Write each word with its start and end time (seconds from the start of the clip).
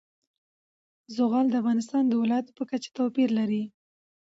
زغال 1.15 1.45
د 1.49 1.55
افغانستان 1.61 2.03
د 2.07 2.13
ولایاتو 2.21 2.55
په 2.57 2.63
کچه 2.69 2.89
توپیر 2.97 3.29
لري. 3.39 3.63